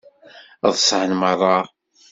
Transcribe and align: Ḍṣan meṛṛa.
Ḍṣan 0.73 1.11
meṛṛa. 1.19 1.57